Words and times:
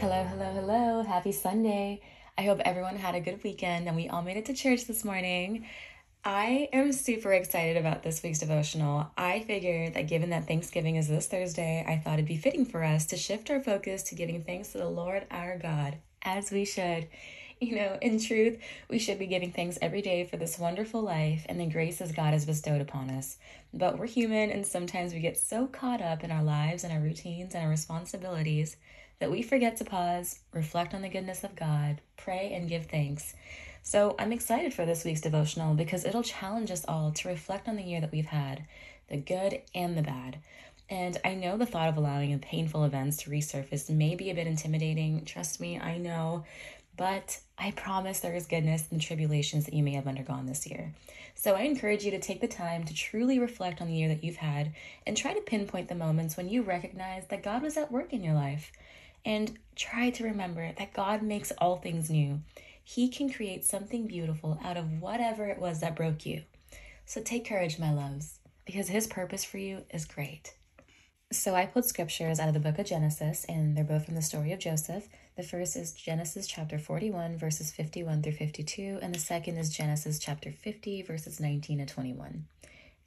Hello, 0.00 0.24
hello, 0.24 0.50
hello. 0.54 1.02
Happy 1.02 1.30
Sunday. 1.30 2.00
I 2.38 2.44
hope 2.44 2.60
everyone 2.64 2.96
had 2.96 3.14
a 3.14 3.20
good 3.20 3.44
weekend 3.44 3.86
and 3.86 3.94
we 3.94 4.08
all 4.08 4.22
made 4.22 4.38
it 4.38 4.46
to 4.46 4.54
church 4.54 4.86
this 4.86 5.04
morning. 5.04 5.66
I 6.24 6.70
am 6.72 6.90
super 6.92 7.34
excited 7.34 7.76
about 7.76 8.02
this 8.02 8.22
week's 8.22 8.38
devotional. 8.38 9.10
I 9.18 9.40
figured 9.40 9.92
that 9.92 10.08
given 10.08 10.30
that 10.30 10.48
Thanksgiving 10.48 10.96
is 10.96 11.06
this 11.06 11.26
Thursday, 11.26 11.84
I 11.86 11.98
thought 11.98 12.14
it'd 12.14 12.24
be 12.24 12.38
fitting 12.38 12.64
for 12.64 12.82
us 12.82 13.04
to 13.08 13.18
shift 13.18 13.50
our 13.50 13.60
focus 13.60 14.02
to 14.04 14.14
giving 14.14 14.42
thanks 14.42 14.72
to 14.72 14.78
the 14.78 14.88
Lord 14.88 15.26
our 15.30 15.58
God, 15.58 15.98
as 16.22 16.50
we 16.50 16.64
should. 16.64 17.06
You 17.60 17.76
know, 17.76 17.98
in 18.00 18.18
truth, 18.18 18.58
we 18.88 18.98
should 18.98 19.18
be 19.18 19.26
giving 19.26 19.52
thanks 19.52 19.78
every 19.82 20.00
day 20.00 20.24
for 20.24 20.38
this 20.38 20.58
wonderful 20.58 21.02
life 21.02 21.44
and 21.46 21.60
the 21.60 21.66
graces 21.66 22.10
God 22.10 22.32
has 22.32 22.46
bestowed 22.46 22.80
upon 22.80 23.10
us. 23.10 23.36
But 23.74 23.98
we're 23.98 24.06
human, 24.06 24.48
and 24.48 24.66
sometimes 24.66 25.12
we 25.12 25.20
get 25.20 25.36
so 25.36 25.66
caught 25.66 26.00
up 26.00 26.24
in 26.24 26.30
our 26.30 26.42
lives 26.42 26.84
and 26.84 26.92
our 26.94 27.00
routines 27.00 27.54
and 27.54 27.62
our 27.62 27.68
responsibilities 27.68 28.78
that 29.20 29.30
we 29.30 29.42
forget 29.42 29.76
to 29.76 29.84
pause, 29.84 30.40
reflect 30.52 30.92
on 30.92 31.02
the 31.02 31.08
goodness 31.08 31.44
of 31.44 31.54
God, 31.54 32.00
pray, 32.16 32.52
and 32.52 32.68
give 32.68 32.86
thanks. 32.86 33.34
So 33.82 34.16
I'm 34.18 34.32
excited 34.32 34.74
for 34.74 34.84
this 34.84 35.04
week's 35.04 35.20
devotional 35.20 35.74
because 35.74 36.04
it'll 36.04 36.22
challenge 36.22 36.70
us 36.70 36.84
all 36.88 37.12
to 37.12 37.28
reflect 37.28 37.68
on 37.68 37.76
the 37.76 37.82
year 37.82 38.00
that 38.00 38.12
we've 38.12 38.26
had, 38.26 38.64
the 39.08 39.16
good 39.16 39.62
and 39.74 39.96
the 39.96 40.02
bad. 40.02 40.38
And 40.88 41.16
I 41.24 41.34
know 41.34 41.56
the 41.56 41.66
thought 41.66 41.88
of 41.88 41.96
allowing 41.96 42.36
painful 42.40 42.84
events 42.84 43.18
to 43.18 43.30
resurface 43.30 43.88
may 43.88 44.16
be 44.16 44.30
a 44.30 44.34
bit 44.34 44.46
intimidating. 44.46 45.24
Trust 45.24 45.60
me, 45.60 45.78
I 45.78 45.98
know. 45.98 46.44
But 46.96 47.40
I 47.56 47.70
promise 47.70 48.20
there 48.20 48.34
is 48.34 48.46
goodness 48.46 48.86
in 48.90 48.98
the 48.98 49.02
tribulations 49.02 49.64
that 49.64 49.74
you 49.74 49.82
may 49.82 49.92
have 49.92 50.06
undergone 50.06 50.46
this 50.46 50.66
year. 50.66 50.92
So 51.34 51.54
I 51.54 51.62
encourage 51.62 52.04
you 52.04 52.10
to 52.10 52.18
take 52.18 52.40
the 52.40 52.48
time 52.48 52.84
to 52.84 52.92
truly 52.92 53.38
reflect 53.38 53.80
on 53.80 53.86
the 53.86 53.94
year 53.94 54.08
that 54.08 54.22
you've 54.22 54.36
had 54.36 54.74
and 55.06 55.16
try 55.16 55.32
to 55.32 55.40
pinpoint 55.40 55.88
the 55.88 55.94
moments 55.94 56.36
when 56.36 56.48
you 56.48 56.62
recognize 56.62 57.26
that 57.28 57.42
God 57.42 57.62
was 57.62 57.78
at 57.78 57.90
work 57.90 58.12
in 58.12 58.22
your 58.22 58.34
life. 58.34 58.70
And 59.24 59.58
try 59.76 60.10
to 60.10 60.24
remember 60.24 60.72
that 60.78 60.94
God 60.94 61.22
makes 61.22 61.52
all 61.58 61.76
things 61.76 62.10
new. 62.10 62.40
He 62.82 63.08
can 63.08 63.32
create 63.32 63.64
something 63.64 64.06
beautiful 64.06 64.58
out 64.64 64.76
of 64.76 65.00
whatever 65.00 65.46
it 65.46 65.58
was 65.58 65.80
that 65.80 65.96
broke 65.96 66.26
you. 66.26 66.42
So 67.06 67.20
take 67.20 67.48
courage, 67.48 67.78
my 67.78 67.92
loves, 67.92 68.38
because 68.64 68.88
His 68.88 69.06
purpose 69.06 69.44
for 69.44 69.58
you 69.58 69.84
is 69.90 70.04
great. 70.04 70.54
So 71.32 71.54
I 71.54 71.66
pulled 71.66 71.84
scriptures 71.84 72.40
out 72.40 72.48
of 72.48 72.54
the 72.54 72.60
book 72.60 72.80
of 72.80 72.86
Genesis, 72.86 73.44
and 73.48 73.76
they're 73.76 73.84
both 73.84 74.06
from 74.06 74.16
the 74.16 74.22
story 74.22 74.50
of 74.50 74.58
Joseph. 74.58 75.08
The 75.36 75.44
first 75.44 75.76
is 75.76 75.92
Genesis 75.92 76.48
chapter 76.48 76.76
41, 76.76 77.38
verses 77.38 77.70
51 77.70 78.22
through 78.22 78.32
52, 78.32 78.98
and 79.00 79.14
the 79.14 79.20
second 79.20 79.56
is 79.56 79.70
Genesis 79.70 80.18
chapter 80.18 80.50
50, 80.50 81.02
verses 81.02 81.38
19 81.38 81.78
to 81.78 81.86
21. 81.86 82.46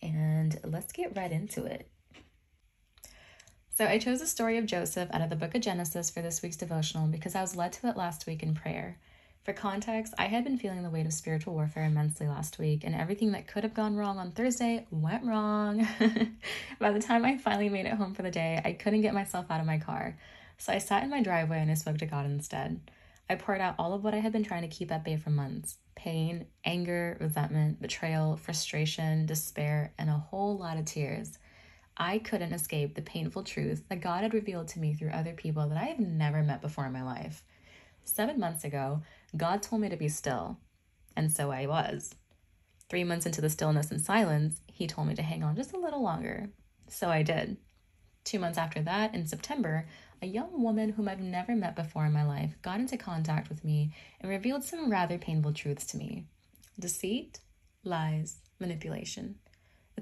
And 0.02 0.58
let's 0.64 0.94
get 0.94 1.18
right 1.18 1.32
into 1.32 1.66
it. 1.66 1.90
So 3.76 3.88
I 3.88 3.98
chose 3.98 4.20
the 4.20 4.28
story 4.28 4.60
of 4.60 4.68
Joseph 4.68 5.10
out 5.12 5.22
of 5.22 5.32
the 5.32 5.36
book 5.36 5.56
of 5.56 5.62
Genesis 5.62 6.12
for 6.12 6.22
this 6.22 6.44
week's 6.44 6.58
devotional 6.58 7.08
because 7.08 7.34
I 7.34 7.42
was 7.42 7.56
led 7.56 7.74
to 7.74 7.88
it 7.88 7.98
last 7.98 8.28
week 8.28 8.44
in 8.44 8.54
prayer. 8.54 9.00
For 9.42 9.52
context, 9.52 10.14
I 10.20 10.26
had 10.28 10.44
been 10.44 10.60
feeling 10.60 10.84
the 10.84 10.92
weight 10.92 11.08
of 11.08 11.12
spiritual 11.12 11.56
warfare 11.56 11.86
immensely 11.86 12.28
last 12.28 12.60
week, 12.60 12.84
and 12.84 12.94
everything 12.94 13.32
that 13.32 13.48
could 13.48 13.64
have 13.64 13.74
gone 13.74 13.96
wrong 13.96 14.20
on 14.20 14.32
Thursday 14.32 14.86
went 14.92 15.26
wrong. 15.26 15.88
By 16.80 16.92
the 16.92 17.02
time 17.02 17.26
I 17.26 17.38
finally 17.38 17.68
made 17.68 17.88
it 17.88 17.96
home 17.96 18.14
for 18.14 18.22
the 18.22 18.30
day, 18.30 18.62
I 18.64 18.74
couldn't 18.74 19.02
get 19.02 19.16
myself 19.16 19.48
out 19.50 19.60
of 19.60 19.66
my 19.66 19.80
car. 19.80 20.20
So 20.60 20.72
I 20.72 20.78
sat 20.78 21.04
in 21.04 21.10
my 21.10 21.24
driveway 21.24 21.60
and 21.60 21.72
I 21.72 21.74
spoke 21.74 21.98
to 21.98 22.06
God 22.06 22.28
instead. 22.28 22.80
I 23.28 23.36
poured 23.36 23.60
out 23.60 23.76
all 23.80 23.94
of 23.94 24.04
what 24.04 24.14
I 24.14 24.20
had 24.20 24.34
been 24.34 24.44
trying 24.44 24.62
to 24.62 24.68
keep 24.68 24.92
at 24.92 25.04
bay 25.04 25.18
for 25.18 25.32
months 25.32 25.78
pain, 25.96 26.46
anger, 26.64 27.18
resentment, 27.20 27.82
betrayal, 27.82 28.38
frustration, 28.38 29.26
despair, 29.26 29.94
and 29.98 30.12
a 30.12 30.14
whole 30.14 30.58
lot 30.60 30.78
of 30.78 30.86
tears. 30.86 31.40
I 31.98 32.18
couldn't 32.20 32.54
escape 32.54 32.96
the 32.96 33.02
painful 33.02 33.44
truth 33.44 33.84
that 33.90 34.02
God 34.02 34.24
had 34.24 34.34
revealed 34.34 34.68
to 34.70 34.80
me 34.80 34.94
through 34.94 35.12
other 35.12 35.34
people 35.34 35.68
that 35.70 35.78
I 35.78 35.86
had 35.86 36.00
never 36.00 36.42
met 36.42 36.62
before 36.62 36.86
in 36.86 36.94
my 36.94 37.04
life. 37.04 37.44
Seven 38.04 38.40
months 38.40 38.64
ago, 38.64 39.02
God 39.38 39.62
told 39.62 39.82
me 39.82 39.90
to 39.90 39.96
be 39.96 40.10
still, 40.10 40.58
and 41.16 41.32
so 41.32 41.52
I 41.52 41.68
was. 41.68 42.16
Three 42.90 43.04
months 43.04 43.26
into 43.26 43.42
the 43.42 43.50
stillness 43.50 43.92
and 43.92 44.02
silence, 44.02 44.60
He 44.68 44.88
told 44.88 45.08
me 45.08 45.16
to 45.16 45.22
hang 45.22 45.44
on 45.44 45.56
just 45.56 45.74
a 45.74 45.80
little 45.80 46.02
longer, 46.02 46.50
so 46.88 47.10
I 47.10 47.24
did. 47.24 47.58
Two 48.24 48.40
months 48.40 48.58
after 48.58 48.82
that, 48.82 49.14
in 49.14 49.28
September, 49.28 49.88
a 50.22 50.28
young 50.28 50.62
woman 50.62 50.90
whom 50.90 51.08
I've 51.08 51.20
never 51.20 51.56
met 51.56 51.76
before 51.76 52.06
in 52.06 52.14
my 52.14 52.26
life 52.26 52.56
got 52.62 52.80
into 52.80 52.98
contact 52.98 53.50
with 53.50 53.64
me 53.64 53.94
and 54.22 54.30
revealed 54.30 54.64
some 54.64 54.90
rather 54.90 55.18
painful 55.18 55.54
truths 55.54 55.86
to 55.88 55.98
me 55.98 56.26
deceit, 56.80 57.40
lies, 57.84 58.38
manipulation. 58.60 59.36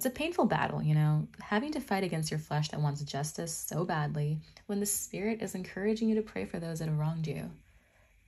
It's 0.02 0.08
a 0.08 0.10
painful 0.10 0.46
battle, 0.46 0.82
you 0.82 0.96
know, 0.96 1.28
having 1.42 1.72
to 1.74 1.80
fight 1.80 2.04
against 2.04 2.32
your 2.32 2.40
flesh 2.40 2.70
that 2.70 2.82
wants 2.82 3.04
justice 3.04 3.56
so 3.56 3.86
badly 3.86 4.40
when 4.66 4.80
the 4.80 4.86
Spirit 4.88 5.44
is 5.44 5.54
encouraging 5.54 6.10
you 6.10 6.16
to 6.16 6.24
pray 6.24 6.44
for 6.44 6.60
those 6.60 6.80
that 6.80 6.88
have 6.88 6.98
wronged 6.98 7.28
you. 7.28 7.52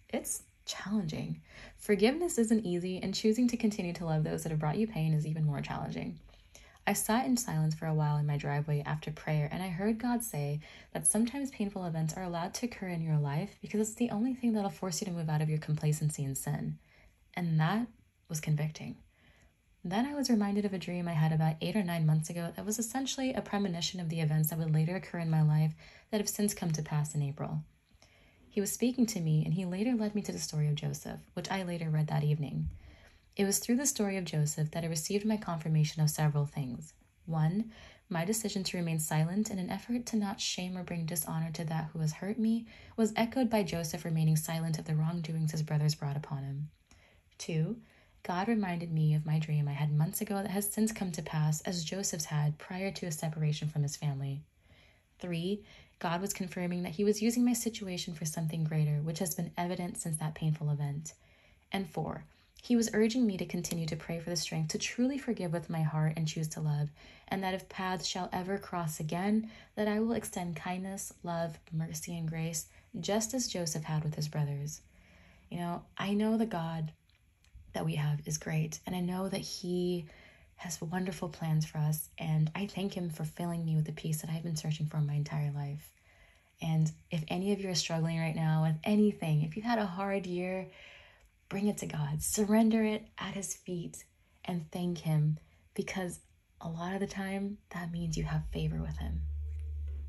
It's 0.09 0.43
challenging. 0.67 1.41
Forgiveness 1.77 2.37
isn't 2.37 2.63
easy, 2.63 2.99
and 3.01 3.11
choosing 3.11 3.47
to 3.47 3.57
continue 3.57 3.91
to 3.93 4.05
love 4.05 4.23
those 4.23 4.43
that 4.43 4.51
have 4.51 4.59
brought 4.59 4.77
you 4.77 4.85
pain 4.85 5.15
is 5.15 5.25
even 5.25 5.45
more 5.45 5.61
challenging. 5.61 6.19
I 6.85 6.93
sat 6.93 7.25
in 7.25 7.37
silence 7.37 7.73
for 7.73 7.87
a 7.87 7.95
while 7.95 8.17
in 8.17 8.27
my 8.27 8.37
driveway 8.37 8.83
after 8.85 9.09
prayer, 9.09 9.49
and 9.51 9.63
I 9.63 9.69
heard 9.69 9.97
God 9.97 10.21
say 10.21 10.59
that 10.93 11.07
sometimes 11.07 11.49
painful 11.49 11.85
events 11.85 12.13
are 12.13 12.21
allowed 12.21 12.53
to 12.53 12.67
occur 12.67 12.89
in 12.89 13.01
your 13.01 13.17
life 13.17 13.57
because 13.63 13.79
it's 13.79 13.95
the 13.95 14.11
only 14.11 14.35
thing 14.35 14.53
that'll 14.53 14.69
force 14.69 15.01
you 15.01 15.05
to 15.05 15.11
move 15.11 15.27
out 15.27 15.41
of 15.41 15.49
your 15.49 15.57
complacency 15.57 16.23
and 16.23 16.37
sin. 16.37 16.77
And 17.33 17.59
that 17.59 17.87
was 18.29 18.39
convicting. 18.39 18.97
Then 19.85 20.05
I 20.05 20.15
was 20.15 20.29
reminded 20.29 20.63
of 20.63 20.73
a 20.73 20.77
dream 20.77 21.07
I 21.09 21.13
had 21.13 21.33
about 21.33 21.57
eight 21.59 21.75
or 21.75 21.83
nine 21.83 22.05
months 22.05 22.29
ago 22.29 22.53
that 22.55 22.65
was 22.65 22.79
essentially 22.79 23.33
a 23.33 23.41
premonition 23.41 23.99
of 23.99 24.07
the 24.07 24.21
events 24.21 24.49
that 24.49 24.59
would 24.59 24.73
later 24.73 24.95
occur 24.95 25.19
in 25.19 25.29
my 25.29 25.41
life 25.41 25.73
that 26.09 26.21
have 26.21 26.29
since 26.29 26.53
come 26.53 26.71
to 26.71 26.81
pass 26.81 27.13
in 27.13 27.21
April. 27.21 27.63
He 28.49 28.61
was 28.61 28.71
speaking 28.71 29.05
to 29.07 29.19
me, 29.19 29.43
and 29.43 29.55
he 29.55 29.65
later 29.65 29.93
led 29.93 30.15
me 30.15 30.21
to 30.21 30.31
the 30.31 30.39
story 30.39 30.67
of 30.67 30.75
Joseph, 30.75 31.19
which 31.33 31.51
I 31.51 31.63
later 31.63 31.89
read 31.89 32.07
that 32.07 32.23
evening. 32.23 32.69
It 33.35 33.45
was 33.45 33.59
through 33.59 33.77
the 33.77 33.85
story 33.85 34.15
of 34.15 34.25
Joseph 34.25 34.71
that 34.71 34.83
I 34.83 34.87
received 34.87 35.25
my 35.25 35.37
confirmation 35.37 36.01
of 36.01 36.09
several 36.09 36.45
things. 36.45 36.93
One, 37.25 37.71
my 38.09 38.23
decision 38.23 38.63
to 38.65 38.77
remain 38.77 38.99
silent 38.99 39.49
in 39.49 39.59
an 39.59 39.69
effort 39.69 40.05
to 40.07 40.17
not 40.17 40.39
shame 40.39 40.77
or 40.77 40.83
bring 40.83 41.05
dishonor 41.05 41.51
to 41.51 41.65
that 41.65 41.89
who 41.91 41.99
has 41.99 42.13
hurt 42.13 42.37
me 42.37 42.67
was 42.95 43.11
echoed 43.15 43.49
by 43.49 43.63
Joseph 43.63 44.05
remaining 44.05 44.35
silent 44.35 44.77
of 44.77 44.85
the 44.85 44.95
wrongdoings 44.95 45.51
his 45.51 45.63
brothers 45.63 45.95
brought 45.95 46.15
upon 46.15 46.43
him. 46.43 46.69
Two, 47.37 47.77
God 48.23 48.47
reminded 48.47 48.89
me 48.89 49.13
of 49.15 49.25
my 49.25 49.37
dream 49.37 49.67
I 49.67 49.73
had 49.73 49.91
months 49.91 50.21
ago 50.21 50.35
that 50.35 50.51
has 50.51 50.71
since 50.71 50.93
come 50.93 51.11
to 51.11 51.21
pass, 51.21 51.59
as 51.61 51.83
Joseph's 51.83 52.23
had 52.25 52.57
prior 52.57 52.89
to 52.89 53.05
his 53.05 53.17
separation 53.17 53.67
from 53.67 53.83
his 53.83 53.97
family. 53.97 54.39
Three, 55.19 55.61
God 55.99 56.21
was 56.21 56.31
confirming 56.31 56.83
that 56.83 56.93
he 56.93 57.03
was 57.03 57.21
using 57.21 57.43
my 57.43 57.51
situation 57.51 58.13
for 58.13 58.23
something 58.23 58.63
greater, 58.63 59.01
which 59.01 59.19
has 59.19 59.35
been 59.35 59.51
evident 59.57 59.97
since 59.97 60.15
that 60.17 60.35
painful 60.35 60.69
event. 60.69 61.13
And 61.73 61.89
four, 61.89 62.23
he 62.61 62.77
was 62.77 62.89
urging 62.93 63.27
me 63.27 63.35
to 63.37 63.45
continue 63.45 63.85
to 63.87 63.97
pray 63.97 64.21
for 64.21 64.29
the 64.29 64.37
strength 64.37 64.69
to 64.69 64.77
truly 64.77 65.17
forgive 65.17 65.51
with 65.51 65.69
my 65.69 65.81
heart 65.81 66.13
and 66.15 66.25
choose 66.25 66.47
to 66.49 66.61
love, 66.61 66.91
and 67.27 67.43
that 67.43 67.53
if 67.53 67.67
paths 67.67 68.07
shall 68.07 68.29
ever 68.31 68.57
cross 68.57 69.01
again, 69.01 69.51
that 69.75 69.89
I 69.89 69.99
will 69.99 70.13
extend 70.13 70.55
kindness, 70.55 71.11
love, 71.23 71.59
mercy, 71.73 72.17
and 72.17 72.29
grace, 72.29 72.67
just 73.01 73.33
as 73.33 73.49
Joseph 73.49 73.83
had 73.83 74.05
with 74.05 74.15
his 74.15 74.29
brothers. 74.29 74.79
You 75.49 75.57
know, 75.57 75.81
I 75.97 76.13
know 76.13 76.37
the 76.37 76.45
God 76.45 76.93
that 77.73 77.85
we 77.85 77.95
have 77.95 78.21
is 78.25 78.37
great. 78.37 78.79
And 78.85 78.95
I 78.95 78.99
know 78.99 79.29
that 79.29 79.41
He 79.41 80.05
has 80.55 80.81
wonderful 80.81 81.29
plans 81.29 81.65
for 81.65 81.77
us. 81.79 82.09
And 82.17 82.51
I 82.55 82.67
thank 82.67 82.93
Him 82.93 83.09
for 83.09 83.23
filling 83.23 83.65
me 83.65 83.75
with 83.75 83.85
the 83.85 83.91
peace 83.91 84.21
that 84.21 84.29
I've 84.29 84.43
been 84.43 84.55
searching 84.55 84.87
for 84.87 84.97
my 84.97 85.13
entire 85.13 85.51
life. 85.51 85.89
And 86.61 86.91
if 87.11 87.23
any 87.27 87.51
of 87.51 87.59
you 87.59 87.69
are 87.69 87.75
struggling 87.75 88.19
right 88.19 88.35
now 88.35 88.63
with 88.63 88.75
anything, 88.83 89.43
if 89.43 89.55
you've 89.55 89.65
had 89.65 89.79
a 89.79 89.85
hard 89.85 90.25
year, 90.25 90.67
bring 91.49 91.67
it 91.67 91.77
to 91.79 91.85
God. 91.85 92.21
Surrender 92.21 92.83
it 92.83 93.07
at 93.17 93.33
His 93.35 93.53
feet 93.53 94.05
and 94.45 94.69
thank 94.71 94.99
Him 94.99 95.37
because 95.73 96.19
a 96.61 96.69
lot 96.69 96.93
of 96.93 96.99
the 96.99 97.07
time 97.07 97.57
that 97.71 97.91
means 97.91 98.17
you 98.17 98.23
have 98.23 98.43
favor 98.53 98.77
with 98.81 98.97
Him. 98.97 99.21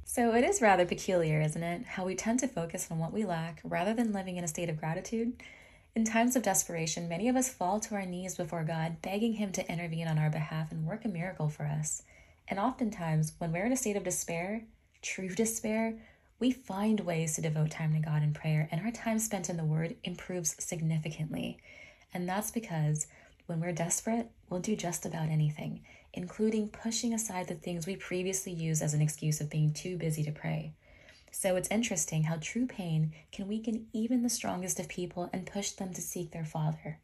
So 0.04 0.34
it 0.34 0.44
is 0.44 0.60
rather 0.60 0.84
peculiar, 0.84 1.40
isn't 1.40 1.62
it? 1.62 1.84
How 1.86 2.04
we 2.04 2.14
tend 2.14 2.38
to 2.40 2.48
focus 2.48 2.88
on 2.90 2.98
what 2.98 3.12
we 3.12 3.24
lack 3.24 3.60
rather 3.64 3.94
than 3.94 4.12
living 4.12 4.36
in 4.36 4.44
a 4.44 4.48
state 4.48 4.68
of 4.68 4.76
gratitude. 4.76 5.42
In 5.96 6.04
times 6.04 6.34
of 6.34 6.42
desperation, 6.42 7.08
many 7.08 7.28
of 7.28 7.36
us 7.36 7.48
fall 7.48 7.78
to 7.78 7.94
our 7.94 8.04
knees 8.04 8.34
before 8.34 8.64
God, 8.64 9.00
begging 9.00 9.34
Him 9.34 9.52
to 9.52 9.70
intervene 9.70 10.08
on 10.08 10.18
our 10.18 10.28
behalf 10.28 10.72
and 10.72 10.84
work 10.84 11.04
a 11.04 11.08
miracle 11.08 11.48
for 11.48 11.66
us. 11.66 12.02
And 12.48 12.58
oftentimes, 12.58 13.34
when 13.38 13.52
we're 13.52 13.66
in 13.66 13.72
a 13.72 13.76
state 13.76 13.96
of 13.96 14.02
despair, 14.02 14.64
true 15.02 15.28
despair, 15.28 15.94
we 16.40 16.50
find 16.50 16.98
ways 16.98 17.36
to 17.36 17.42
devote 17.42 17.70
time 17.70 17.94
to 17.94 18.00
God 18.00 18.24
in 18.24 18.34
prayer, 18.34 18.68
and 18.72 18.80
our 18.80 18.90
time 18.90 19.20
spent 19.20 19.48
in 19.48 19.56
the 19.56 19.64
Word 19.64 19.94
improves 20.02 20.56
significantly. 20.58 21.58
And 22.12 22.28
that's 22.28 22.50
because 22.50 23.06
when 23.46 23.60
we're 23.60 23.70
desperate, 23.70 24.28
we'll 24.50 24.58
do 24.58 24.74
just 24.74 25.06
about 25.06 25.28
anything, 25.28 25.82
including 26.12 26.70
pushing 26.70 27.14
aside 27.14 27.46
the 27.46 27.54
things 27.54 27.86
we 27.86 27.94
previously 27.94 28.52
used 28.52 28.82
as 28.82 28.94
an 28.94 29.00
excuse 29.00 29.40
of 29.40 29.48
being 29.48 29.72
too 29.72 29.96
busy 29.96 30.24
to 30.24 30.32
pray. 30.32 30.72
So 31.36 31.56
it's 31.56 31.68
interesting 31.68 32.22
how 32.22 32.38
true 32.40 32.64
pain 32.64 33.12
can 33.32 33.48
weaken 33.48 33.88
even 33.92 34.22
the 34.22 34.30
strongest 34.30 34.78
of 34.78 34.88
people 34.88 35.30
and 35.32 35.44
push 35.44 35.72
them 35.72 35.92
to 35.92 36.00
seek 36.00 36.30
their 36.30 36.44
Father. 36.44 37.00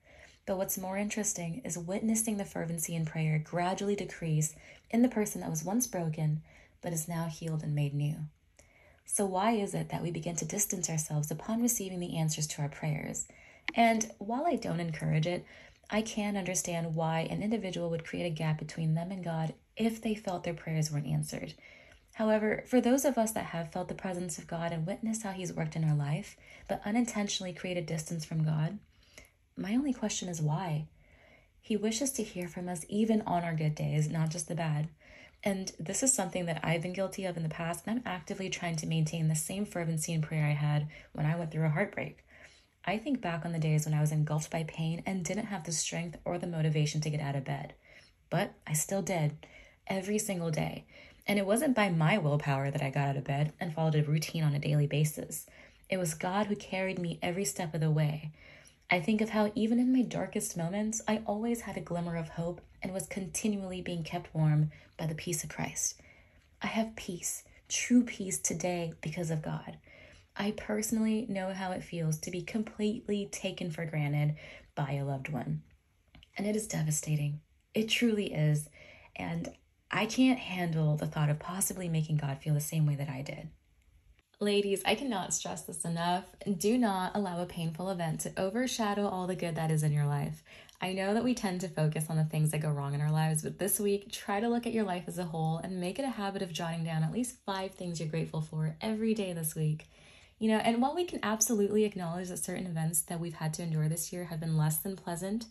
But 0.47 0.57
what's 0.57 0.79
more 0.79 0.97
interesting 0.97 1.61
is 1.65 1.77
witnessing 1.77 2.37
the 2.37 2.45
fervency 2.45 2.95
in 2.95 3.05
prayer 3.05 3.41
gradually 3.45 3.97
decrease 3.97 4.55
in 4.89 5.03
the 5.03 5.09
person 5.09 5.41
that 5.41 5.51
was 5.51 5.65
once 5.65 5.89
broken 5.89 6.43
but 6.81 6.93
is 6.93 7.09
now 7.09 7.27
healed 7.27 7.65
and 7.65 7.75
made 7.75 7.93
new. 7.93 8.19
So, 9.05 9.27
why 9.27 9.51
is 9.57 9.75
it 9.75 9.89
that 9.89 10.03
we 10.03 10.13
begin 10.13 10.37
to 10.37 10.45
distance 10.45 10.89
ourselves 10.89 11.33
upon 11.33 11.61
receiving 11.61 11.99
the 11.99 12.17
answers 12.17 12.47
to 12.47 12.63
our 12.63 12.69
prayers? 12.69 13.27
And 13.75 14.13
while 14.19 14.47
I 14.47 14.55
don't 14.55 14.79
encourage 14.79 15.27
it, 15.27 15.45
I 15.91 16.03
can 16.03 16.37
understand 16.37 16.95
why 16.95 17.27
an 17.29 17.43
individual 17.43 17.91
would 17.91 18.07
create 18.07 18.27
a 18.27 18.31
gap 18.31 18.61
between 18.61 18.95
them 18.95 19.11
and 19.11 19.25
God 19.25 19.55
if 19.77 20.01
they 20.01 20.15
felt 20.15 20.45
their 20.45 20.55
prayers 20.55 20.93
weren't 20.93 21.09
answered. 21.09 21.55
However, 22.15 22.65
for 22.67 22.81
those 22.81 23.05
of 23.05 23.17
us 23.17 23.33
that 23.33 23.47
have 23.47 23.73
felt 23.73 23.89
the 23.89 23.95
presence 23.95 24.37
of 24.39 24.47
God 24.47 24.73
and 24.73 24.87
witnessed 24.87 25.23
how 25.23 25.31
He's 25.31 25.53
worked 25.53 25.77
in 25.77 25.85
our 25.85 25.95
life, 25.95 26.37
but 26.69 26.83
unintentionally 26.85 27.53
created 27.53 27.87
distance 27.87 28.25
from 28.25 28.45
God, 28.45 28.79
my 29.57 29.75
only 29.75 29.93
question 29.93 30.29
is 30.29 30.43
why? 30.43 30.87
He 31.61 31.77
wishes 31.77 32.11
to 32.13 32.23
hear 32.23 32.49
from 32.49 32.69
us 32.69 32.85
even 32.89 33.23
on 33.23 33.45
our 33.45 33.55
good 33.55 33.75
days, 33.75 34.09
not 34.09 34.31
just 34.31 34.49
the 34.49 34.55
bad. 34.55 34.89
And 35.43 35.73
this 35.79 36.03
is 36.03 36.13
something 36.13 36.47
that 36.47 36.61
I've 36.63 36.83
been 36.83 36.93
guilty 36.93 37.25
of 37.25 37.37
in 37.37 37.43
the 37.43 37.49
past, 37.49 37.85
and 37.87 37.99
I'm 37.99 38.13
actively 38.13 38.51
trying 38.51 38.77
to 38.77 38.87
maintain 38.87 39.29
the 39.29 39.35
same 39.35 39.65
fervency 39.65 40.13
in 40.13 40.21
prayer 40.21 40.47
I 40.47 40.53
had 40.53 40.89
when 41.13 41.27
I 41.27 41.37
went 41.37 41.51
through 41.51 41.67
a 41.67 41.71
heartbreak. 41.71 42.25
I 42.85 42.99
think 42.99 43.21
back 43.21 43.45
on 43.45 43.53
the 43.53 43.59
days 43.59 43.85
when 43.85 43.95
I 43.95 44.01
was 44.01 44.13
engulfed 44.13 44.51
by 44.51 44.65
pain 44.65 45.03
and 45.07 45.25
didn't 45.25 45.47
have 45.47 45.65
the 45.65 45.73
strength 45.73 46.19
or 46.25 46.39
the 46.39 46.47
motivation 46.47 47.01
to 47.03 47.11
get 47.11 47.21
out 47.21 47.37
of 47.37 47.45
bed. 47.45 47.75
But 48.31 48.55
I 48.67 48.73
still 48.73 49.03
did, 49.03 49.47
every 49.87 50.19
single 50.19 50.51
day. 50.51 50.87
And 51.31 51.39
it 51.39 51.47
wasn't 51.47 51.77
by 51.77 51.91
my 51.91 52.19
willpower 52.19 52.73
that 52.73 52.83
I 52.83 52.91
got 52.91 53.07
out 53.07 53.17
of 53.17 53.23
bed 53.23 53.53
and 53.61 53.73
followed 53.73 53.95
a 53.95 54.03
routine 54.03 54.43
on 54.43 54.53
a 54.53 54.59
daily 54.59 54.89
basis. 54.89 55.47
It 55.89 55.97
was 55.97 56.15
God 56.15 56.47
who 56.47 56.57
carried 56.57 56.99
me 56.99 57.21
every 57.23 57.45
step 57.45 57.73
of 57.73 57.81
the 57.81 57.89
way. 57.89 58.33
I 58.91 58.99
think 58.99 59.21
of 59.21 59.29
how, 59.29 59.53
even 59.55 59.79
in 59.79 59.93
my 59.93 60.03
darkest 60.03 60.57
moments, 60.57 61.01
I 61.07 61.23
always 61.25 61.61
had 61.61 61.77
a 61.77 61.83
glimmer 61.83 62.17
of 62.17 62.31
hope 62.31 62.61
and 62.83 62.93
was 62.93 63.07
continually 63.07 63.81
being 63.81 64.03
kept 64.03 64.35
warm 64.35 64.73
by 64.99 65.07
the 65.07 65.15
peace 65.15 65.45
of 65.45 65.51
Christ. 65.51 66.01
I 66.63 66.67
have 66.67 66.97
peace, 66.97 67.45
true 67.69 68.03
peace 68.03 68.41
today 68.41 68.95
because 69.01 69.31
of 69.31 69.41
God. 69.41 69.77
I 70.37 70.51
personally 70.51 71.27
know 71.29 71.53
how 71.53 71.71
it 71.71 71.85
feels 71.85 72.19
to 72.23 72.33
be 72.33 72.43
completely 72.43 73.29
taken 73.31 73.71
for 73.71 73.87
granted 73.87 74.35
by 74.75 74.95
a 74.95 75.05
loved 75.05 75.29
one. 75.29 75.63
And 76.37 76.45
it 76.45 76.57
is 76.57 76.67
devastating. 76.67 77.39
It 77.73 77.89
truly 77.89 78.35
is. 78.35 78.69
And 79.15 79.53
I 79.91 80.07
can't 80.07 80.39
handle 80.39 80.97
the 80.97 81.07
thought 81.07 81.31
of 81.31 81.39
possibly 81.39 81.89
making 81.89 82.19
God 82.19 82.39
feel 82.39 82.55
the 82.55 82.61
same 82.61 82.87
way 82.87 82.95
that 82.95 83.09
I 83.09 83.23
did. 83.23 83.49
Ladies, 84.39 84.83
I 84.87 84.95
cannot 84.95 85.35
stress 85.35 85.63
this 85.63 85.85
enough. 85.85 86.25
Do 86.57 86.79
not 86.79 87.13
allow 87.15 87.43
a 87.43 87.47
painful 87.47 87.91
event 87.91 88.21
to 88.21 88.33
overshadow 88.41 89.07
all 89.07 89.27
the 89.27 89.35
good 89.35 89.57
that 89.57 89.71
is 89.71 89.83
in 89.83 89.93
your 89.93 90.07
life. 90.07 90.43
I 90.81 90.95
know 90.95 91.13
that 91.13 91.25
we 91.25 91.35
tend 91.35 91.61
to 91.61 91.69
focus 91.69 92.07
on 92.09 92.17
the 92.17 92.25
things 92.25 92.53
that 92.53 92.63
go 92.63 92.71
wrong 92.71 92.95
in 92.95 93.03
our 93.03 93.11
lives, 93.11 93.43
but 93.43 93.59
this 93.59 93.79
week, 93.79 94.11
try 94.11 94.41
to 94.41 94.49
look 94.49 94.67
at 94.67 94.73
your 94.73 94.85
life 94.85 95.05
as 95.09 95.19
a 95.19 95.25
whole 95.25 95.59
and 95.59 95.79
make 95.79 95.99
it 95.99 96.07
a 96.07 96.11
habit 96.11 96.41
of 96.41 96.53
jotting 96.55 96.85
down 96.85 97.03
at 97.03 97.13
least 97.13 97.37
five 97.45 97.73
things 97.73 98.01
you're 98.01 98.09
grateful 98.09 98.41
for 98.41 98.77
every 98.81 99.13
day 99.13 99.35
this 99.35 99.55
week. 99.55 99.91
You 100.39 100.49
know, 100.49 100.57
and 100.57 100.81
while 100.81 100.95
we 100.95 101.05
can 101.05 101.21
absolutely 101.23 101.85
acknowledge 101.85 102.31
that 102.31 102.39
certain 102.39 102.67
events 102.67 103.03
that 103.03 103.21
we've 103.21 103.35
had 103.35 103.53
to 103.55 103.63
endure 103.63 103.91
this 103.91 104.11
year 104.11 104.25
have 104.25 104.41
been 104.41 104.57
less 104.57 104.79
than 104.79 104.97
pleasant, 104.97 105.45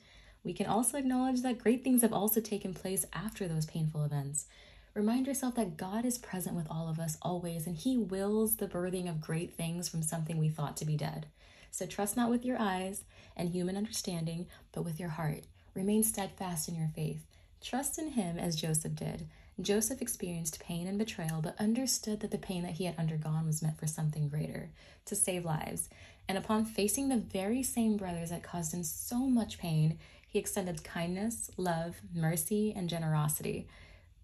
we 0.44 0.54
can 0.54 0.66
also 0.66 0.98
acknowledge 0.98 1.42
that 1.42 1.60
great 1.60 1.84
things 1.84 2.02
have 2.02 2.14
also 2.14 2.40
taken 2.40 2.74
place 2.74 3.06
after 3.14 3.48
those 3.48 3.66
painful 3.66 4.04
events. 4.04 4.46
Remind 4.94 5.28
yourself 5.28 5.56
that 5.56 5.78
God 5.78 6.06
is 6.06 6.18
present 6.18 6.56
with 6.56 6.68
all 6.70 6.90
of 6.90 7.00
us 7.00 7.18
always, 7.22 7.68
and 7.68 7.78
He 7.78 7.98
wills 7.98 8.56
the 8.56 8.68
birthing 8.68 9.10
of 9.10 9.22
great 9.22 9.54
things 9.54 9.88
from 9.88 10.02
something 10.02 10.38
we 10.38 10.50
thought 10.50 10.78
to 10.78 10.86
be 10.86 10.98
dead. 10.98 11.28
So 11.72 11.86
trust 11.86 12.18
not 12.18 12.30
with 12.30 12.46
your 12.46 12.60
eyes 12.60 13.04
and 13.38 13.50
human 13.50 13.78
understanding, 13.78 14.48
but 14.72 14.84
with 14.84 15.00
your 15.00 15.10
heart. 15.10 15.44
Remain 15.74 16.04
steadfast 16.04 16.68
in 16.68 16.76
your 16.76 16.90
faith. 16.96 17.26
Trust 17.62 18.00
in 18.00 18.12
Him 18.12 18.40
as 18.40 18.56
Joseph 18.56 18.96
did. 18.96 19.28
Joseph 19.62 20.02
experienced 20.02 20.60
pain 20.60 20.88
and 20.88 20.98
betrayal, 20.98 21.42
but 21.42 21.60
understood 21.60 22.22
that 22.22 22.32
the 22.32 22.38
pain 22.38 22.64
that 22.64 22.74
he 22.74 22.86
had 22.86 22.98
undergone 22.98 23.46
was 23.46 23.62
meant 23.62 23.78
for 23.78 23.88
something 23.88 24.30
greater 24.30 24.70
to 25.06 25.16
save 25.16 25.44
lives. 25.44 25.90
And 26.30 26.38
upon 26.38 26.64
facing 26.64 27.10
the 27.10 27.18
very 27.18 27.62
same 27.64 27.98
brothers 27.98 28.30
that 28.30 28.44
caused 28.44 28.74
him 28.74 28.84
so 28.84 29.18
much 29.18 29.58
pain, 29.58 30.00
he 30.30 30.38
extended 30.38 30.84
kindness, 30.84 31.50
love, 31.58 32.02
mercy, 32.14 32.72
and 32.76 32.88
generosity. 32.88 33.68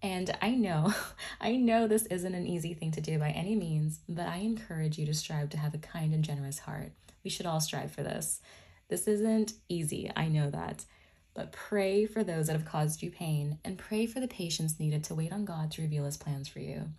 And 0.00 0.36
I 0.40 0.50
know, 0.50 0.94
I 1.40 1.56
know 1.56 1.86
this 1.86 2.06
isn't 2.06 2.34
an 2.34 2.46
easy 2.46 2.74
thing 2.74 2.92
to 2.92 3.00
do 3.00 3.18
by 3.18 3.30
any 3.30 3.56
means, 3.56 4.00
but 4.08 4.28
I 4.28 4.36
encourage 4.36 4.98
you 4.98 5.06
to 5.06 5.14
strive 5.14 5.50
to 5.50 5.58
have 5.58 5.74
a 5.74 5.78
kind 5.78 6.14
and 6.14 6.24
generous 6.24 6.60
heart. 6.60 6.92
We 7.24 7.30
should 7.30 7.46
all 7.46 7.60
strive 7.60 7.90
for 7.90 8.04
this. 8.04 8.40
This 8.88 9.08
isn't 9.08 9.54
easy, 9.68 10.10
I 10.14 10.28
know 10.28 10.48
that. 10.50 10.84
But 11.34 11.50
pray 11.50 12.06
for 12.06 12.22
those 12.22 12.46
that 12.46 12.54
have 12.54 12.64
caused 12.64 13.02
you 13.02 13.10
pain 13.10 13.58
and 13.64 13.76
pray 13.76 14.06
for 14.06 14.20
the 14.20 14.28
patience 14.28 14.78
needed 14.78 15.02
to 15.04 15.14
wait 15.14 15.32
on 15.32 15.44
God 15.44 15.72
to 15.72 15.82
reveal 15.82 16.04
his 16.04 16.16
plans 16.16 16.46
for 16.46 16.60
you. 16.60 16.90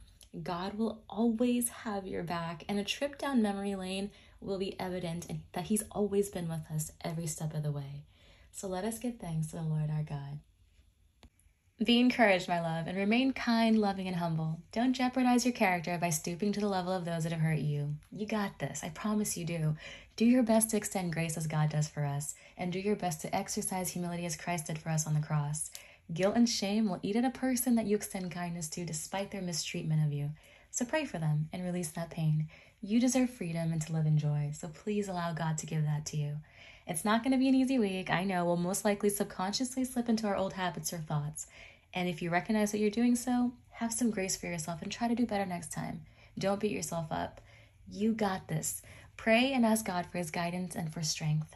God 0.44 0.78
will 0.78 1.02
always 1.10 1.70
have 1.70 2.06
your 2.06 2.24
back, 2.24 2.66
and 2.68 2.78
a 2.78 2.84
trip 2.84 3.18
down 3.18 3.42
memory 3.42 3.76
lane 3.76 4.12
will 4.42 4.60
be 4.60 4.80
evident 4.80 5.32
that 5.54 5.66
He's 5.66 5.84
always 5.92 6.30
been 6.30 6.50
with 6.50 6.70
us 6.74 6.92
every 7.02 7.28
step 7.28 7.54
of 7.54 7.64
the 7.64 7.72
way. 7.72 8.04
So 8.52 8.68
let 8.68 8.86
us 8.86 9.00
give 9.00 9.18
thanks 9.18 9.48
to 9.48 9.58
the 9.58 9.62
Lord 9.62 9.90
our 9.90 10.04
God. 10.04 10.40
Be 11.84 12.00
encouraged, 12.00 12.48
my 12.48 12.60
love, 12.60 12.88
and 12.88 12.98
remain 12.98 13.34
kind, 13.34 13.78
loving, 13.78 14.08
and 14.08 14.16
humble. 14.16 14.62
Don't 14.72 14.94
jeopardize 14.94 15.46
your 15.46 15.54
character 15.54 15.96
by 16.02 16.10
stooping 16.10 16.52
to 16.54 16.60
the 16.60 16.68
level 16.68 16.92
of 16.92 17.06
those 17.06 17.22
that 17.22 17.32
have 17.32 17.42
hurt 17.42 17.60
you. 17.60 17.94
You 18.12 18.26
got 18.26 18.58
this. 18.58 18.84
I 18.84 18.90
promise 18.90 19.38
you 19.38 19.46
do. 19.46 19.76
Do 20.16 20.26
your 20.26 20.42
best 20.42 20.72
to 20.72 20.78
extend 20.78 21.14
grace 21.14 21.38
as 21.38 21.46
God 21.46 21.70
does 21.70 21.88
for 21.88 22.04
us, 22.04 22.34
and 22.58 22.74
do 22.74 22.80
your 22.80 22.96
best 22.96 23.22
to 23.22 23.36
exercise 23.36 23.92
humility 23.92 24.26
as 24.26 24.36
Christ 24.36 24.66
did 24.66 24.80
for 24.80 24.90
us 24.90 25.06
on 25.06 25.14
the 25.14 25.20
cross. 25.20 25.70
Guilt 26.12 26.36
and 26.36 26.50
shame 26.50 26.90
will 26.90 27.00
eat 27.04 27.16
at 27.16 27.26
a 27.26 27.30
person 27.30 27.76
that 27.76 27.86
you 27.86 27.96
extend 27.96 28.32
kindness 28.32 28.70
to 28.70 28.84
despite 28.84 29.30
their 29.30 29.44
mistreatment 29.44 30.04
of 30.04 30.12
you. 30.12 30.32
So 30.72 30.84
pray 30.84 31.06
for 31.06 31.20
them 31.20 31.48
and 31.54 31.64
release 31.64 31.90
that 31.90 32.10
pain. 32.10 32.48
You 32.82 33.00
deserve 33.00 33.30
freedom 33.30 33.72
and 33.72 33.82
to 33.84 33.94
live 33.94 34.08
in 34.08 34.18
joy, 34.18 34.52
so 34.58 34.68
please 34.68 35.08
allow 35.08 35.34
God 35.34 35.60
to 35.60 35.68
give 35.68 35.84
that 35.84 36.08
to 36.08 36.18
you. 36.18 36.38
It's 36.88 37.04
not 37.04 37.22
going 37.22 37.34
to 37.34 37.38
be 37.38 37.50
an 37.50 37.56
easy 37.56 37.78
week. 37.78 38.10
I 38.10 38.24
know 38.24 38.46
we'll 38.46 38.56
most 38.56 38.86
likely 38.86 39.10
subconsciously 39.10 39.84
slip 39.84 40.08
into 40.08 40.26
our 40.26 40.38
old 40.38 40.54
habits 40.54 40.94
or 40.94 41.00
thoughts. 41.00 41.48
And 41.94 42.08
if 42.08 42.22
you 42.22 42.30
recognize 42.30 42.72
that 42.72 42.80
you're 42.80 42.90
doing 42.90 43.16
so, 43.16 43.52
have 43.72 43.92
some 43.92 44.10
grace 44.10 44.38
for 44.38 44.48
yourself 44.48 44.82
and 44.82 44.92
try 44.92 45.10
to 45.10 45.16
do 45.16 45.26
better 45.26 45.46
next 45.46 45.74
time. 45.74 46.02
Don't 46.40 46.62
beat 46.62 46.72
yourself 46.72 47.08
up. 47.12 47.42
You 47.92 48.14
got 48.14 48.48
this. 48.48 48.82
Pray 49.18 49.52
and 49.52 49.66
ask 49.66 49.86
God 49.86 50.06
for 50.06 50.18
his 50.18 50.32
guidance 50.32 50.76
and 50.76 50.94
for 50.94 51.02
strength. 51.02 51.56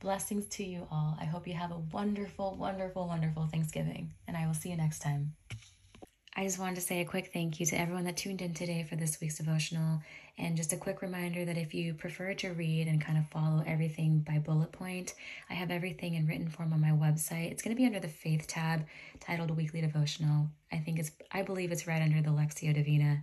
Blessings 0.00 0.46
to 0.46 0.64
you 0.64 0.88
all. 0.90 1.16
I 1.20 1.26
hope 1.26 1.46
you 1.46 1.54
have 1.54 1.70
a 1.70 1.78
wonderful, 1.92 2.56
wonderful, 2.58 3.06
wonderful 3.06 3.46
Thanksgiving, 3.46 4.10
and 4.26 4.36
I 4.36 4.46
will 4.46 4.54
see 4.54 4.70
you 4.70 4.76
next 4.76 4.98
time. 4.98 5.34
I 6.34 6.44
just 6.44 6.58
wanted 6.58 6.76
to 6.76 6.80
say 6.80 7.00
a 7.00 7.04
quick 7.04 7.30
thank 7.30 7.60
you 7.60 7.66
to 7.66 7.78
everyone 7.78 8.04
that 8.04 8.16
tuned 8.16 8.40
in 8.40 8.54
today 8.54 8.86
for 8.88 8.96
this 8.96 9.20
week's 9.20 9.36
devotional. 9.36 10.00
And 10.38 10.56
just 10.56 10.72
a 10.72 10.78
quick 10.78 11.02
reminder 11.02 11.44
that 11.44 11.58
if 11.58 11.74
you 11.74 11.92
prefer 11.92 12.32
to 12.34 12.54
read 12.54 12.88
and 12.88 13.02
kind 13.02 13.18
of 13.18 13.28
follow 13.28 13.62
everything 13.66 14.20
by 14.20 14.38
bullet 14.38 14.72
point, 14.72 15.14
I 15.50 15.54
have 15.54 15.70
everything 15.70 16.14
in 16.14 16.26
written 16.26 16.48
form 16.48 16.72
on 16.72 16.80
my 16.80 16.88
website. 16.88 17.52
It's 17.52 17.62
going 17.62 17.76
to 17.76 17.80
be 17.80 17.84
under 17.84 18.00
the 18.00 18.08
Faith 18.08 18.46
tab 18.46 18.86
titled 19.20 19.50
Weekly 19.50 19.82
Devotional. 19.82 20.48
I 20.72 20.78
think 20.78 20.98
it's, 20.98 21.10
I 21.30 21.42
believe 21.42 21.70
it's 21.70 21.86
right 21.86 22.00
under 22.00 22.22
the 22.22 22.34
Lectio 22.34 22.72
Divina. 22.72 23.22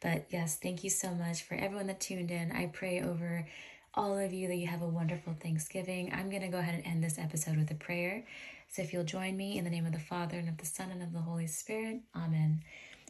But 0.00 0.26
yes, 0.30 0.56
thank 0.56 0.82
you 0.82 0.88
so 0.88 1.10
much 1.10 1.42
for 1.42 1.54
everyone 1.54 1.88
that 1.88 2.00
tuned 2.00 2.30
in. 2.30 2.50
I 2.52 2.68
pray 2.68 3.02
over 3.02 3.46
all 3.92 4.16
of 4.16 4.32
you 4.32 4.48
that 4.48 4.56
you 4.56 4.68
have 4.68 4.80
a 4.80 4.88
wonderful 4.88 5.34
Thanksgiving. 5.38 6.14
I'm 6.14 6.30
going 6.30 6.42
to 6.42 6.48
go 6.48 6.58
ahead 6.58 6.76
and 6.76 6.86
end 6.86 7.04
this 7.04 7.18
episode 7.18 7.58
with 7.58 7.70
a 7.70 7.74
prayer. 7.74 8.24
So 8.68 8.82
if 8.82 8.92
you'll 8.92 9.04
join 9.04 9.36
me 9.36 9.58
in 9.58 9.64
the 9.64 9.70
name 9.70 9.86
of 9.86 9.92
the 9.92 9.98
Father, 9.98 10.38
and 10.38 10.48
of 10.48 10.58
the 10.58 10.66
Son, 10.66 10.90
and 10.90 11.02
of 11.02 11.12
the 11.12 11.20
Holy 11.20 11.46
Spirit, 11.46 12.00
Amen. 12.14 12.62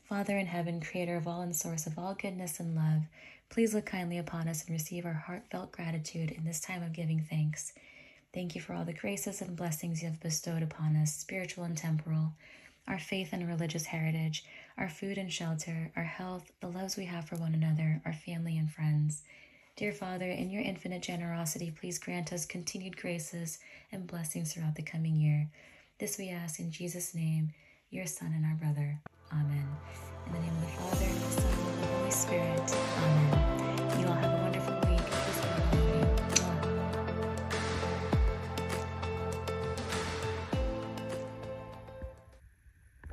Father 0.09 0.38
in 0.38 0.47
heaven, 0.47 0.81
creator 0.81 1.17
of 1.17 1.29
all 1.29 1.43
and 1.43 1.55
source 1.55 1.87
of 1.87 1.99
all 1.99 2.15
goodness 2.15 2.61
and 2.61 2.75
love, 2.75 3.03
please 3.50 3.75
look 3.75 3.85
kindly 3.85 4.17
upon 4.19 4.49
us 4.49 4.65
and 4.65 4.73
receive 4.73 5.05
our 5.05 5.12
heartfelt 5.12 5.73
gratitude 5.73 6.31
in 6.31 6.45
this 6.45 6.61
time 6.61 6.83
of 6.83 6.95
giving 6.95 7.21
thanks. 7.21 7.73
Thank 8.33 8.55
you 8.55 8.61
for 8.61 8.73
all 8.73 8.85
the 8.85 8.93
graces 8.93 9.43
and 9.43 9.57
blessings 9.57 10.00
you 10.00 10.09
have 10.09 10.21
bestowed 10.21 10.62
upon 10.62 10.97
us, 10.97 11.15
spiritual 11.15 11.65
and 11.65 11.77
temporal, 11.77 12.33
our 12.87 12.99
faith 12.99 13.31
and 13.33 13.47
religious 13.47 13.85
heritage, 13.87 14.45
our 14.79 14.88
food 14.88 15.19
and 15.19 15.33
shelter, 15.33 15.91
our 15.97 16.05
health, 16.05 16.50
the 16.61 16.69
loves 16.69 16.97
we 16.97 17.05
have 17.05 17.27
for 17.27 17.37
one 17.37 17.53
another, 17.53 18.00
our 18.07 18.12
family 18.15 18.57
and 18.57 18.71
friends. 18.71 19.23
Dear 19.78 19.92
Father, 19.92 20.28
in 20.28 20.50
your 20.50 20.61
infinite 20.61 21.02
generosity, 21.02 21.70
please 21.70 22.00
grant 22.00 22.32
us 22.32 22.44
continued 22.44 22.97
graces 22.97 23.61
and 23.92 24.08
blessings 24.08 24.52
throughout 24.52 24.75
the 24.75 24.82
coming 24.82 25.14
year. 25.14 25.49
This 26.00 26.18
we 26.18 26.30
ask 26.30 26.58
in 26.58 26.73
Jesus' 26.73 27.14
name, 27.14 27.52
your 27.90 28.06
Son 28.06 28.32
and 28.35 28.44
our 28.44 28.56
brother. 28.56 28.99
Amen. 29.32 29.68
In 30.26 30.32
the 30.32 30.40
name 30.40 30.50
of 30.50 30.61
the 30.62 30.66
Father, 30.66 31.04
and 31.04 31.20
the 31.20 31.30
Son, 31.30 31.44
and 31.44 31.82
the 31.82 31.87
Holy 31.87 32.11
Spirit. 32.11 32.75
Amen. 32.99 34.00
You 34.00 34.06
all 34.08 34.14
have 34.14 34.38